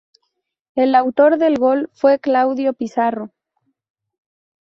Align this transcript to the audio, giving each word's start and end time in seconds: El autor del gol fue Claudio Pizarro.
El 0.73 0.95
autor 0.95 1.37
del 1.37 1.57
gol 1.59 1.87
fue 1.93 2.17
Claudio 2.17 2.73
Pizarro. 2.73 3.29